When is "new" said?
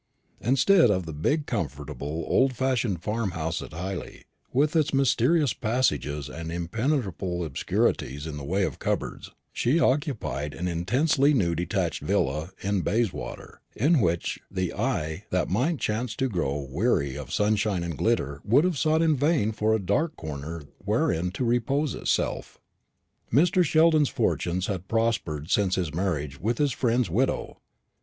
11.35-11.53